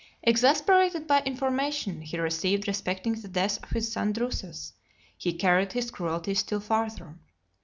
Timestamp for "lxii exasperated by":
0.23-1.19